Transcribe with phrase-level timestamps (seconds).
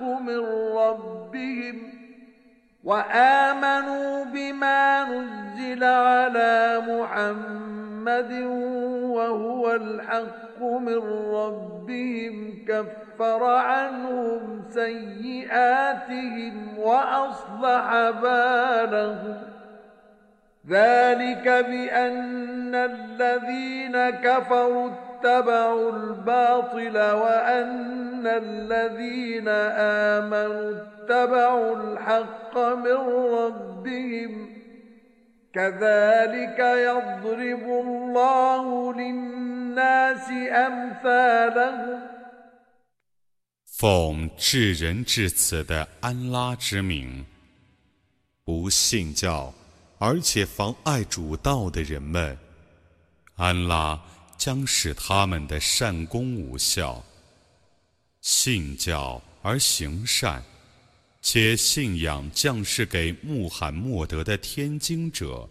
[0.00, 0.38] من
[0.76, 1.92] ربهم
[2.84, 8.32] وآمنوا بما نزل على محمد
[9.02, 10.98] وهو الحق من
[11.34, 16.14] ربهم كفر عنهم سيئاتهم
[16.78, 19.38] وأصلح بالهم.
[20.68, 29.47] ذلك بأن الذين كفروا اتبعوا الباطل وأن الذين
[30.17, 32.99] آمنوا اتبعوا الحق من
[33.39, 34.49] ربهم
[35.53, 40.27] كذلك يضرب الله للناس
[40.67, 42.01] أمثالهم
[43.65, 47.25] 奉至仁至慈的安拉之名，
[48.45, 49.51] 不信教
[49.97, 52.37] 而且妨碍主道的人们，
[53.37, 53.99] 安拉
[54.36, 57.04] 将使他们的善功无效。
[58.20, 60.42] 信教而行善，
[61.22, 65.48] 且信仰降世给穆罕默德的天经者，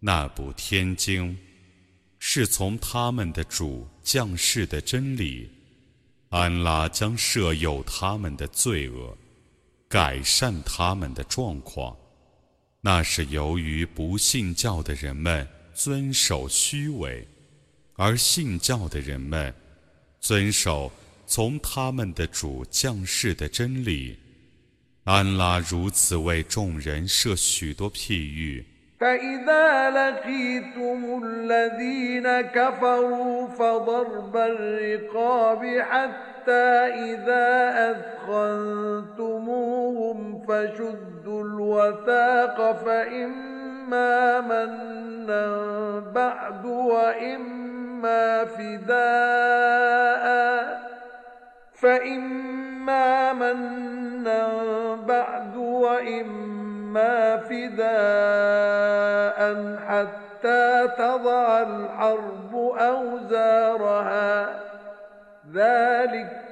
[0.00, 1.36] 那部天经
[2.18, 5.50] 是从他们的主降世的真理。
[6.30, 9.14] 安拉将赦宥他们的罪恶，
[9.86, 11.94] 改善他们的状况。
[12.80, 17.28] 那是由于不信教的人们遵守虚伪，
[18.01, 19.53] 而信教的人们
[20.19, 20.91] 遵守
[21.25, 24.17] 从他们的主降世的真理。
[25.03, 28.65] 安拉如此为众人设许多譬喻。
[28.99, 36.67] فإذا لقيتم الذين كفروا فضرب الرقاب حتى
[37.11, 37.47] إذا
[38.27, 45.45] أثخنتموهم فشدوا الوثاق فإما منا
[46.15, 47.70] بعد وإما
[48.44, 50.26] فداء
[51.74, 54.48] فإما منا
[54.94, 59.38] بعد وإما فداء
[59.88, 64.60] حتى تضع الحرب أوزارها.
[65.52, 66.51] ذلك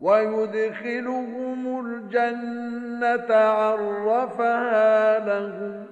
[0.00, 5.86] ويدخلهم الجنة عرفها لهم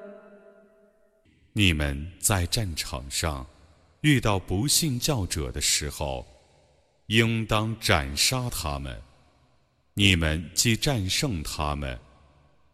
[1.52, 3.46] 你们在战场上
[4.00, 6.26] 遇到不信教者的时候，
[7.06, 8.92] 应当斩杀他们；
[9.94, 11.98] 你们既战胜他们，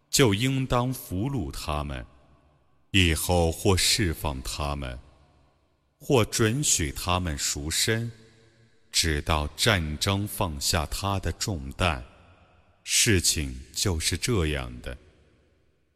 [0.08, 2.04] 就应当俘虏他们。
[2.92, 4.98] 以后或释放他们，
[6.00, 8.10] 或准许他们赎身，
[8.95, 12.01] 直到战争放下他的重担。
[12.85, 14.97] 事情就是这样的。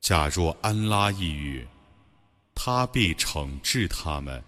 [0.01, 1.65] 假若安拉抑郁，
[2.53, 4.43] 他必惩治他们，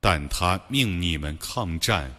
[0.00, 2.10] 但他命你们抗战，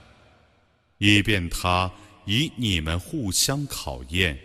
[0.99, 1.91] 以便他
[2.25, 4.39] 以你们互相考验。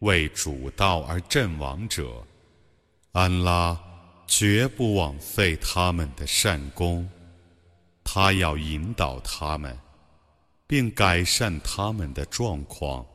[0.00, 2.26] 为主道而阵亡者，
[3.12, 3.80] 安拉
[4.26, 7.08] 绝不枉费他们的善功。
[8.07, 9.77] 他要引导他们，
[10.67, 13.05] 并改善他们的状况，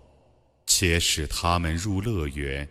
[0.66, 2.69] 且使他们入乐园。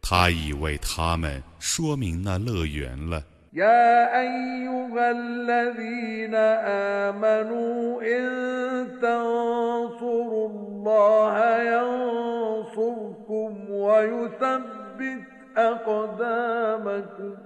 [0.00, 3.22] 他已为他们说明那乐园了。
[3.54, 11.34] يا أيها الذين آمنوا إن تنصروا الله
[12.72, 15.22] ينصركم ويثبت
[15.56, 17.36] أقدامكم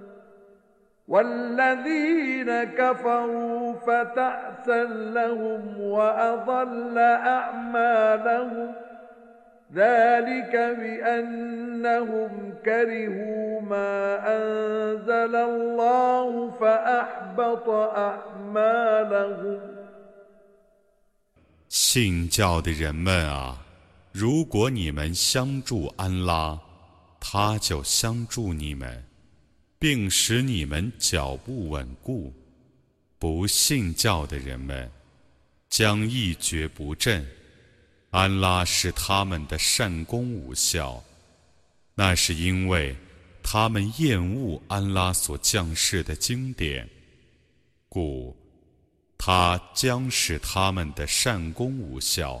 [1.11, 4.83] والذين كفروا فتعسا
[5.15, 8.75] لهم وأضل أعمالهم
[9.73, 12.29] ذلك بأنهم
[12.65, 19.59] كرهوا ما أنزل الله فأحبط أعمالهم
[21.69, 23.57] 信教的人们啊，
[24.13, 26.59] 如果你们相助安拉，
[27.19, 29.03] 他就相助你们，
[29.82, 32.32] 并使你们脚步稳固。
[33.18, 34.88] 不信教的人们
[35.68, 37.26] 将一蹶不振。
[38.10, 41.02] 安拉使他们的善功无效，
[41.96, 42.94] 那是因为
[43.42, 46.88] 他们厌恶安拉所降世的经典，
[47.88, 48.36] 故
[49.18, 52.40] 他将使他们的善功无效。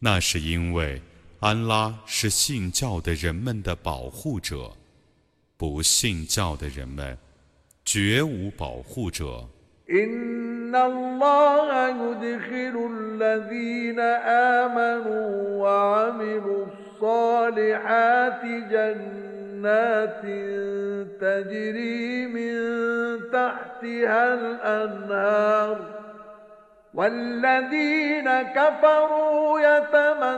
[0.00, 1.00] 那是因为
[1.40, 4.72] 安拉是信教的人们的保护者，
[5.56, 7.16] 不信教的人们
[7.84, 9.48] 绝无保护者。
[26.96, 29.60] والذين كفروا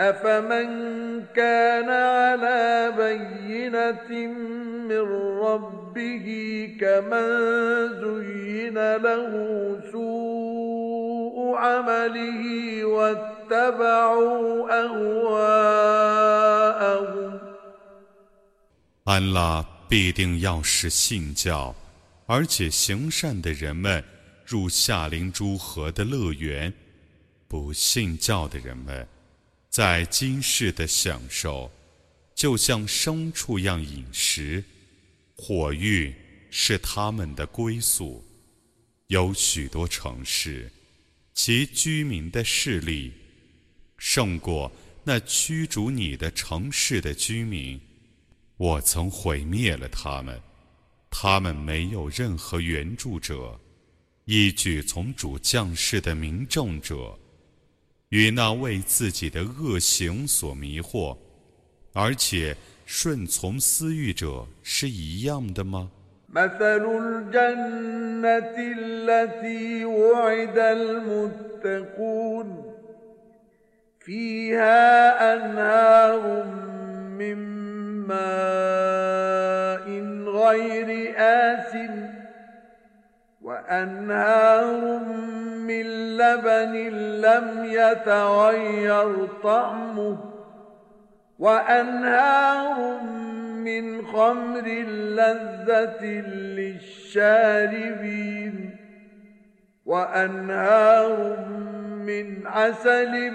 [0.00, 0.68] أفمن
[1.34, 4.10] كان على بينة
[4.90, 5.04] من
[5.38, 6.26] ربه
[6.80, 7.28] كمن
[8.02, 9.30] زين له
[9.92, 12.42] سوء عمله
[12.84, 16.24] واتبعوا أهواءهم
[19.04, 21.74] 安拉必定要使信教，
[22.26, 24.02] 而且行善的人们
[24.44, 26.72] 入夏灵诸河的乐园；
[27.46, 29.06] 不信教的人们
[29.69, 31.71] 在今世的享受，
[32.33, 34.63] 就像牲畜样饮食。
[35.35, 36.13] 火狱
[36.49, 38.25] 是他们的归宿。
[39.07, 40.71] 有许多城市，
[41.33, 43.13] 其居民的势力
[43.97, 44.71] 胜过
[45.03, 47.79] 那驱逐你的城市的居民。
[48.57, 50.41] 我曾毁灭了他们，
[51.09, 53.59] 他们没有任何援助者，
[54.25, 57.17] 依据从主降世的民众者，
[58.08, 61.16] 与那为自己的恶行所迷惑，
[61.92, 65.90] 而且顺从私欲者是一样的吗？
[78.08, 79.86] ماء
[80.38, 81.72] غير آس
[83.41, 84.99] وأنهار
[85.67, 85.85] من
[86.17, 86.73] لبن
[87.21, 90.17] لم يتغير طعمه
[91.39, 93.01] وأنهار
[93.55, 94.67] من خمر
[95.17, 96.05] لذة
[97.15, 98.75] للشاربين
[99.85, 101.39] وأنهار
[102.05, 103.31] من عسل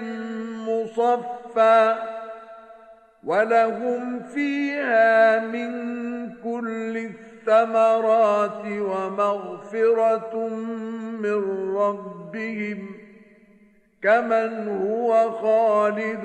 [0.67, 1.95] مصفى
[3.23, 5.71] ولهم فيها من
[6.43, 7.34] كل الثمرات
[8.81, 10.47] ومغفرة
[11.19, 11.39] من
[11.77, 12.95] ربهم
[14.01, 16.23] كمن هو خالد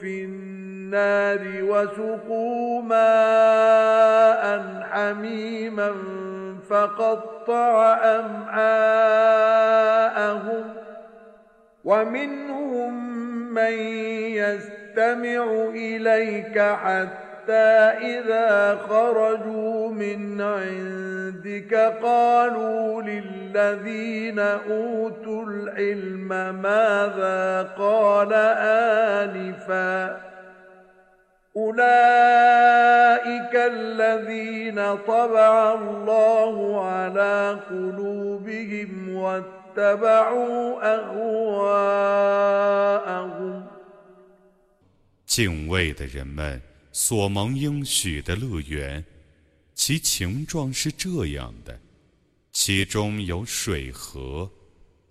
[0.00, 5.94] في النار وسقوا ماء حميما
[6.68, 9.04] فقطع أمعاءهم
[11.84, 13.12] ومنهم
[13.54, 13.72] من
[14.32, 26.27] يستمع إليك حتى إذا خرجوا من عندك قالوا للذين أوتوا العلم
[26.61, 28.33] ماذا قال
[29.23, 30.17] آنفا
[31.57, 42.57] أولئك الذين طبع الله على قلوبهم واتبعوا أهواءهم
[45.27, 46.59] 敬畏的人们
[46.92, 49.04] 所蒙应许的乐园，
[49.74, 51.80] 其形状是这样的：
[52.52, 54.50] 其中有水河，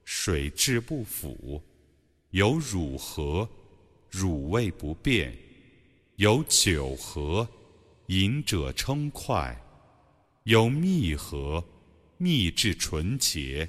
[0.05, 1.61] 水质不腐；
[2.29, 3.50] 有乳河，
[4.09, 5.31] 乳味不变；
[6.17, 7.47] 有酒河，
[8.07, 9.55] 饮者称快；
[10.43, 11.63] 有蜜河，
[12.17, 13.67] 蜜质纯洁。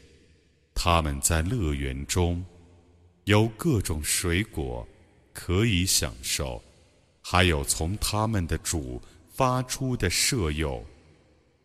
[0.75, 2.45] 他们在乐园中
[3.25, 4.87] 有各种水果。
[5.35, 6.63] 可以享受，
[7.33, 10.85] 还有从他们的主发出的舍友，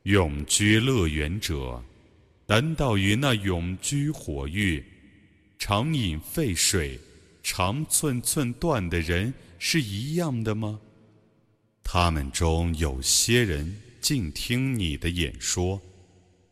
[0.04, 1.84] 永居乐园者，
[2.46, 4.82] 难道与那永居火域、
[5.60, 6.98] 常饮沸水、
[7.44, 10.80] 常寸寸断的人是一样的吗？
[11.84, 15.82] 他们中有些人静听你的演说，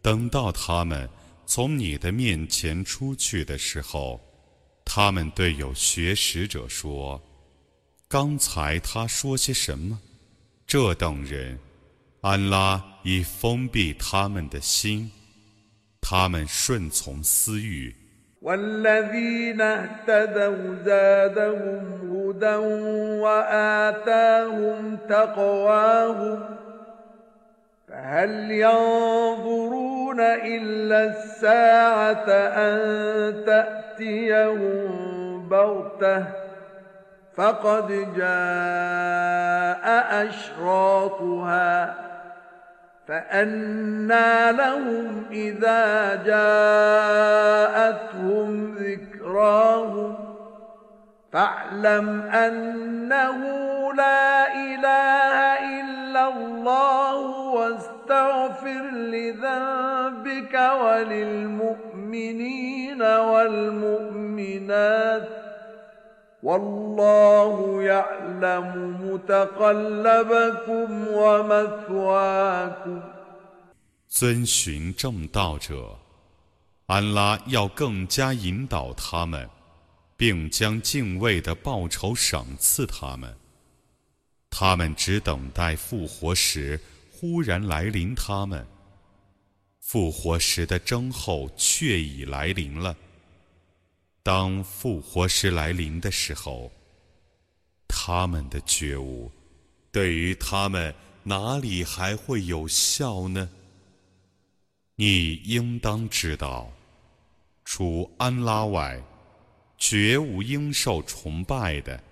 [0.02, 1.10] 等到他们
[1.46, 4.20] 从你的面前出去的时候。
[4.84, 7.20] 他们对有学识者说
[8.09, 9.99] ：“刚才他说些什么？”
[10.67, 11.59] 这等人，
[12.21, 15.11] 安拉已封闭他们的心，
[16.01, 17.95] 他们顺从私欲。
[27.93, 32.29] هل ينظرون إلا الساعة
[32.67, 36.27] أن تأتيهم بغتة
[37.38, 39.86] فقد جاء
[40.28, 41.96] أشراطها
[43.08, 47.16] فأنى لهم إذا جاءتهم
[48.76, 50.16] ذكراهم
[51.34, 53.38] فاعلم أنه
[53.94, 55.36] لا إله
[55.80, 56.86] إلا الله
[74.08, 75.98] 遵循正道者，
[76.86, 79.50] 安拉要更加引导他们，
[80.16, 83.36] 并将敬畏的报酬赏赐他们。
[84.52, 86.80] 他们只等待复活时
[87.12, 88.64] 忽然来临，他们
[89.80, 92.96] 复活时的征候却已来临了。
[94.26, 96.72] 当复活时来临的时候，
[97.88, 99.32] 他们的觉悟
[99.92, 100.92] 对于他们
[101.22, 103.48] 哪里还会有效呢？
[104.96, 106.74] 你应当知道，
[107.66, 109.00] 除安拉外，
[109.78, 112.04] 绝无应受崇拜的。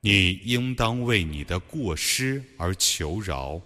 [0.00, 3.60] 你应当为你的过失而求饶，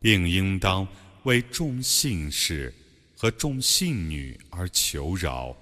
[0.00, 0.84] 并应当
[1.22, 2.74] 为众信士
[3.16, 5.56] 和众信女而求饶。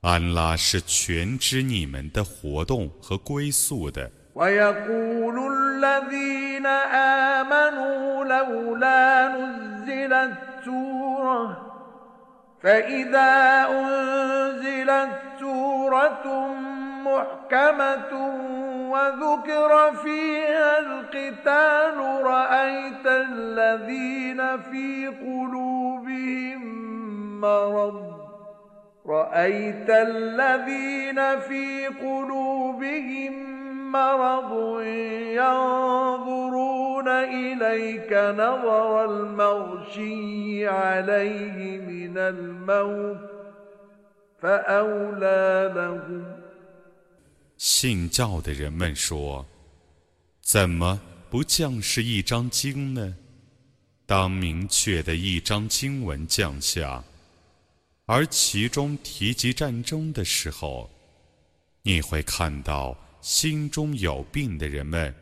[0.00, 4.10] 安拉是全知你们的活动和归宿的。
[18.94, 26.60] وذكر فيها القتال رأيت الذين في قلوبهم
[27.40, 28.17] مرض
[29.08, 33.34] رأيت الذين في قلوبهم
[33.92, 34.80] مرض
[35.40, 43.18] ينظرون إليك نظر المغشي عليه من الموت
[44.40, 46.24] فأولى لهم
[47.56, 49.44] 信教的人们说：“
[50.42, 53.14] 怎么不降是一张经呢？
[54.06, 57.02] 当明确的一张经文降下，
[58.08, 60.90] 而其中提及战争的时候，
[61.82, 65.14] 你会看到心中有病的人们，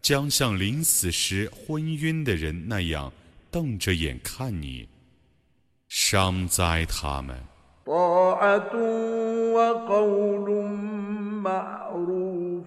[0.00, 3.12] 将像临死时昏晕的人那样
[3.50, 4.88] 瞪着眼看你，
[5.88, 7.36] 伤灾他们。”
[11.42, 12.66] معروف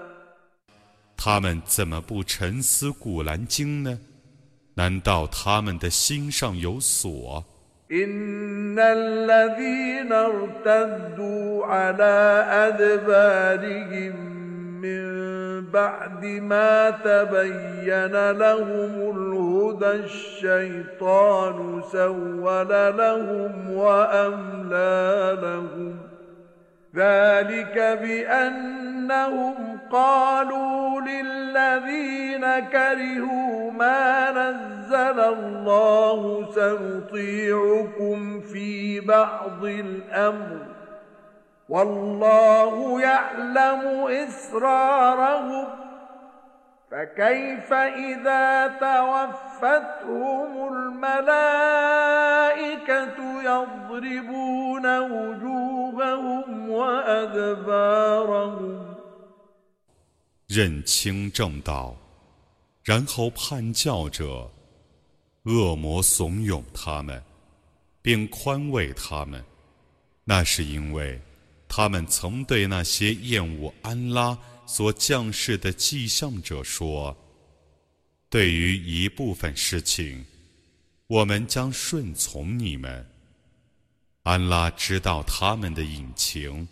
[1.20, 3.98] 他们怎么不沉思《古兰经》呢？
[4.74, 7.44] 难道他们的心上有锁？
[7.90, 14.14] إن الذين ارتدوا على أدبارهم
[14.82, 25.98] من بعد ما تبين لهم الهدى الشيطان سول لهم وأملى لهم
[26.95, 40.57] ذلك بأنهم قالوا للذين كرهوا ما نزل الله سنطيعكم في بعض الأمر.
[41.69, 45.67] والله يعلم إسرارهم.
[46.91, 48.67] فكيف إذا
[49.60, 51.06] توفتهم الملائكة
[53.42, 58.16] يضربون وجوههم وأدبارهم
[60.48, 61.96] 认清正道，
[62.84, 64.48] 然后叛教者，
[65.42, 67.20] 恶魔怂恿他们，
[68.00, 69.44] 并宽慰他们，
[70.24, 71.20] 那是因为
[71.68, 77.29] 他们曾对那些厌恶安拉所降世的迹象者说：“
[78.31, 80.23] 对于一部分事情，
[81.07, 83.05] 我们将顺从你们。
[84.23, 86.65] 安拉知道他们的隐情。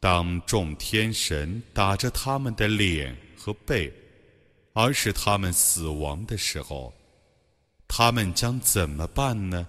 [0.00, 3.92] 当众天神打着他们的脸和背，
[4.72, 6.92] 而使他们死亡的时候，
[7.86, 9.68] 他们将怎么办呢？”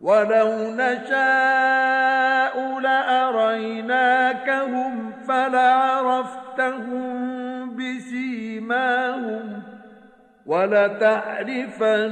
[0.00, 4.32] ولو نشاء لأريناكهم
[5.28, 7.06] فلعرفتهم
[7.76, 9.62] بسيماهم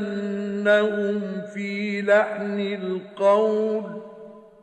[0.05, 4.03] ولتعرفنهم في لحن القول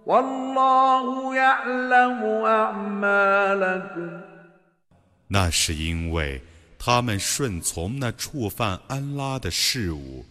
[0.05, 4.21] والله يعلم أعمالكم
[5.29, 6.41] 那是因为
[6.77, 10.25] 他们顺从那触犯安拉的事物，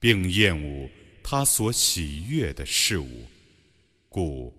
[0.00, 0.88] 并厌恶
[1.23, 3.25] 他所喜悦的事物，
[4.09, 4.53] 故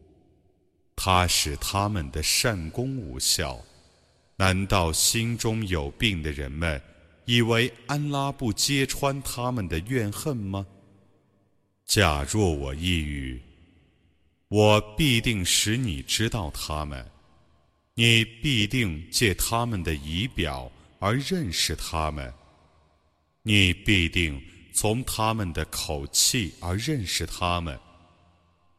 [0.97, 3.63] 他使他们的善功无效。
[4.37, 6.83] 难道心中有病的人们
[7.27, 10.67] 以为安拉不揭穿他们的怨恨吗？
[11.85, 13.41] 假若我抑郁，
[14.49, 17.05] 我必定使你知道他们；
[17.95, 22.33] 你必定借他们的仪表而认识他们；
[23.43, 24.43] 你必定。
[24.74, 27.78] 从他们的口气而认识他们。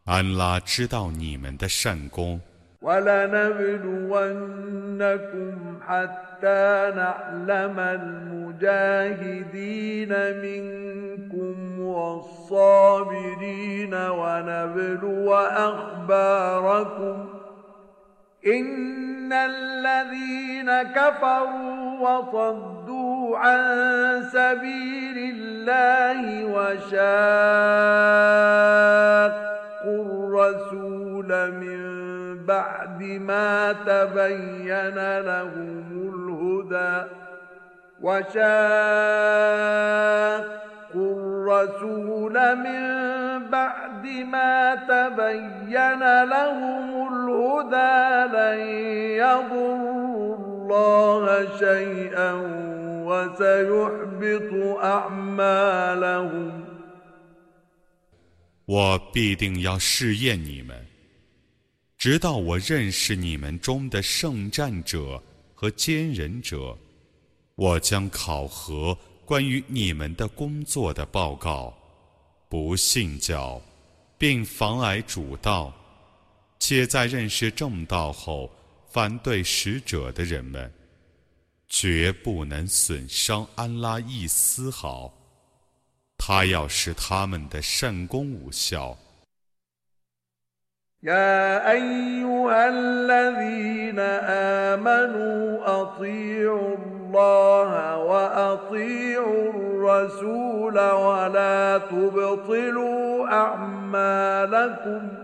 [0.05, 2.41] 安拉知道你们的善功。
[2.83, 3.91] ولنبلونكم
[5.89, 17.29] حتى نعلم المجاهدين منكم والصابرين ونبلو أخباركم
[18.47, 22.74] إن الذين كفروا وصدوا
[23.38, 26.96] عن سبيل الله وشاقوا
[30.06, 32.06] الرسول من
[32.46, 37.08] بعد ما تبين لهم الهدى
[38.02, 38.36] وشاقوا
[40.96, 43.06] الرسول من
[43.50, 48.60] بعد ما تبين لهم الهدى لن
[49.24, 52.33] يضروا الله شيئا
[53.09, 54.51] وسيحبط
[54.83, 56.65] أعمالهم
[58.67, 60.87] 我必定要试验你们，
[61.99, 65.21] 直到我认识你们中的圣战者
[65.55, 66.79] 和坚忍者，
[67.57, 71.75] 我将考核关于你们的工作的报告。
[72.49, 73.61] 不信教，
[74.17, 75.73] 并妨碍主道，
[76.61, 78.51] 且在认识正道后
[78.95, 80.73] 反对使者的人们，
[81.69, 85.13] 绝不能损伤安拉一丝毫。
[86.19, 88.97] 他要使他们的善功无效。
[91.03, 105.24] يا أيها الذين آمنوا أطيعوا الله وأطيعوا الرسول ولا تبطلوا أعمالكم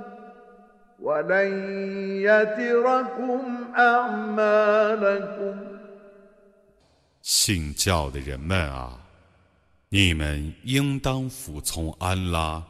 [1.00, 1.48] ولن
[2.22, 5.56] يتركم أعمالكم
[7.22, 8.98] 信教的人们啊，
[9.88, 12.64] 你们应当服从安拉。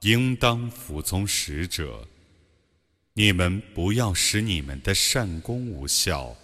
[0.00, 2.04] 应当服从使者，
[3.12, 6.34] 你们不要使你们的善功无效。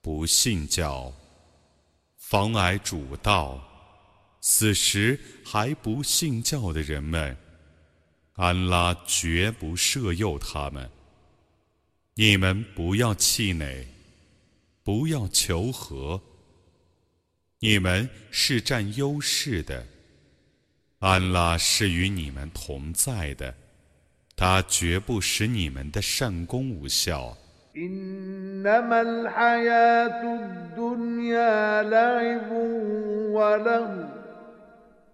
[0.00, 1.12] 不信教，
[2.16, 3.60] 妨碍主道，
[4.40, 7.36] 此时还不信教的人们，
[8.33, 10.89] 安拉绝不赦诱他们。
[12.15, 13.85] 你们不要气馁，
[14.83, 16.21] 不要求和，
[17.59, 19.85] 你们是占优势的。
[20.99, 23.55] 安拉是与你们同在的，
[24.35, 27.35] 他绝不使你们的善功无效。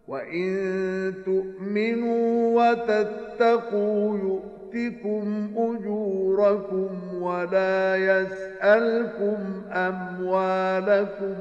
[0.08, 11.34] وإن تؤمنوا وتتقوا يؤتكم أجوركم ولا يسألكم أموالكم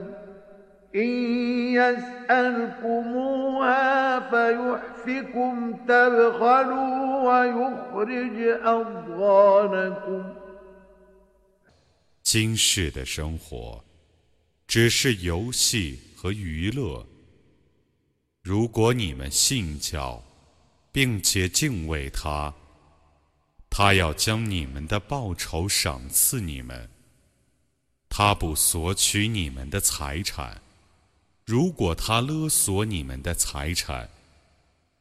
[12.23, 13.81] 今世的生活
[14.67, 17.05] 只是游戏和娱乐。
[18.46, 20.22] 如果你们信教，
[20.92, 22.54] 并且敬畏他，
[23.68, 26.88] 他要将你们的报酬赏赐你们。
[28.08, 30.62] 他不索取你们的财产。
[31.44, 34.08] 如果他勒索你们的财产，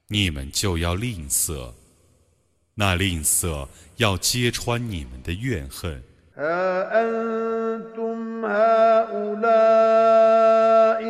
[0.07, 1.71] 你们就要吝啬，
[2.73, 6.01] 那吝啬要揭穿你们的怨恨。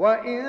[0.00, 0.42] وإن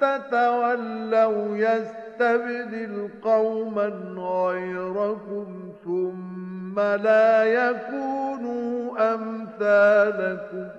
[0.00, 10.70] تتولوا يستبدل قوما غيركم ثم لا يكونوا أمثالكم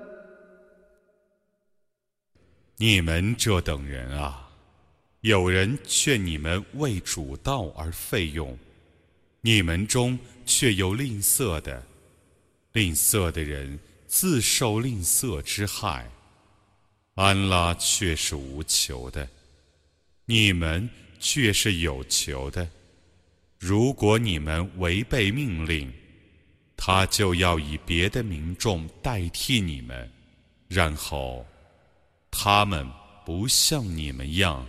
[2.77, 4.49] 你们这等人啊，
[5.21, 8.57] 有人劝你们为主道而费用，
[9.39, 11.81] 你们中却有吝啬的，
[12.73, 16.05] 吝啬的人自受吝啬之害。
[17.14, 19.28] 安拉却是无求的，
[20.24, 22.68] 你们却是有求的。
[23.58, 25.92] 如果你们违背命令，
[26.76, 30.10] 他就要以别的民众代替你们，
[30.68, 31.46] 然后。
[32.32, 32.88] 他们
[33.26, 34.64] 不像你们样。